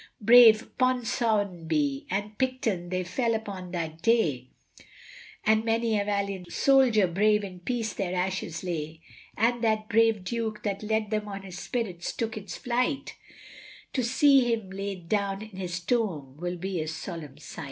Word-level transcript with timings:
Brave 0.19 0.75
Ponsonby 0.79 2.07
and 2.09 2.35
Picton 2.39 2.89
they 2.89 3.03
fell 3.03 3.35
upon 3.35 3.69
that 3.69 4.01
day, 4.01 4.47
And 5.45 5.63
many 5.63 5.99
a 5.99 6.03
valiant 6.05 6.51
soldier 6.51 7.05
brave 7.05 7.43
in 7.43 7.59
peace 7.59 7.93
their 7.93 8.15
ashes 8.15 8.63
lay, 8.63 9.01
And 9.37 9.63
that 9.63 9.89
brave 9.89 10.23
Duke 10.23 10.63
that 10.63 10.81
led 10.81 11.11
them 11.11 11.27
on 11.27 11.43
his 11.43 11.59
spirit's 11.59 12.11
took 12.13 12.35
its 12.35 12.57
flight, 12.57 13.15
To 13.93 14.03
see 14.03 14.51
him 14.51 14.71
laid 14.71 15.07
down 15.07 15.43
in 15.43 15.49
his 15.57 15.79
tomb 15.79 16.35
will 16.37 16.57
be 16.57 16.81
a 16.81 16.87
solemn 16.87 17.37
sight. 17.37 17.59